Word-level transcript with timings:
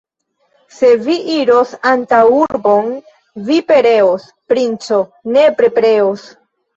Se 0.75 0.87
vi 1.07 1.17
iros 1.33 1.73
antaŭurbon, 1.89 2.89
vi 3.49 3.57
pereos, 3.67 4.23
princo, 4.55 4.99
nepre 5.37 5.71
pereos! 5.77 6.25